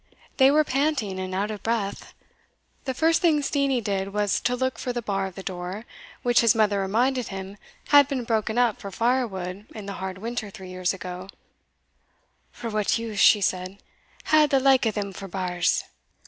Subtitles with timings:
[0.37, 2.15] They were panting and out of breath.
[2.85, 5.85] The first thing Steenie did was to look for the bar of the door,
[6.23, 7.57] which his mother reminded him
[7.89, 11.29] had been broken up for fire wood in the hard winter three years ago;
[12.51, 13.77] "for what use," she said,
[14.23, 15.83] "had the like o' them for bars?"